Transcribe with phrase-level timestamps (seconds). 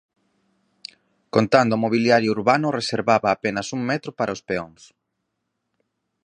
[1.35, 4.81] Contando o mobiliario urbano reservaba apenas un metro para os peóns.